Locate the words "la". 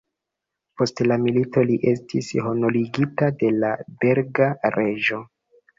1.11-1.17, 3.61-3.73